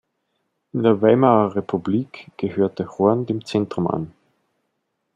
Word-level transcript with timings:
In 0.73 0.81
der 0.81 0.99
Weimarer 1.03 1.55
Republik 1.55 2.31
gehörte 2.35 2.89
Horn 2.97 3.27
dem 3.27 3.45
Zentrum 3.45 3.85
an. 3.85 4.11